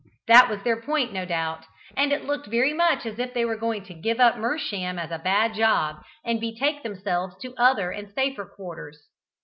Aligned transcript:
That 0.27 0.49
was 0.49 0.59
their 0.63 0.81
point, 0.81 1.13
no 1.13 1.25
doubt, 1.25 1.67
and 1.95 2.11
it 2.11 2.25
looked 2.25 2.47
very 2.47 2.73
much 2.73 3.05
as 3.05 3.19
if 3.19 3.35
they 3.35 3.45
were 3.45 3.55
going 3.55 3.83
to 3.83 3.93
give 3.93 4.19
up 4.19 4.33
Mersham 4.35 4.97
as 4.97 5.11
a 5.11 5.19
bad 5.23 5.53
job, 5.53 5.97
and 6.25 6.39
betake 6.41 6.81
themselves 6.81 7.35
to 7.43 7.53
other 7.55 7.91
and 7.91 8.11
safer 8.11 8.45
quarters. 8.45 9.03